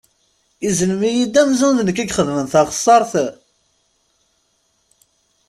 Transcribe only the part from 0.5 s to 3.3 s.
Izellem-iyi-d amzun d nekk i ixedmen taxeṣṣaṛt!